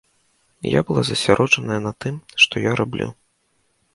[0.77, 2.15] Я была засяроджаная на тым,
[2.45, 3.09] што я раблю.